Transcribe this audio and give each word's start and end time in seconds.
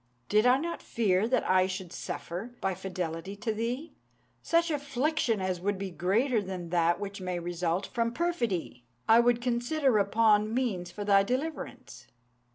Did 0.29 0.47
I 0.47 0.57
not 0.57 0.81
fear 0.81 1.27
that 1.27 1.47
I 1.47 1.67
should 1.67 1.93
suffer, 1.93 2.55
by 2.59 2.73
fidelity 2.73 3.35
to 3.35 3.53
thee, 3.53 3.93
such 4.41 4.71
affliction 4.71 5.39
as 5.39 5.59
would 5.61 5.77
be 5.77 5.91
greater 5.91 6.41
than 6.41 6.69
that 6.71 6.99
which 6.99 7.21
may 7.21 7.37
result 7.37 7.85
from 7.85 8.11
perfidy, 8.11 8.83
I 9.07 9.19
would 9.19 9.43
consider 9.43 9.99
upon 9.99 10.51
means 10.55 10.89
for 10.89 11.05
thy 11.05 11.21
deliverance." 11.21 12.07